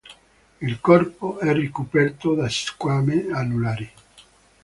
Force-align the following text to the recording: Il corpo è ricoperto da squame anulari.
Il 0.61 0.81
corpo 0.81 1.37
è 1.37 1.53
ricoperto 1.53 2.33
da 2.33 2.49
squame 2.49 3.27
anulari. 3.31 3.87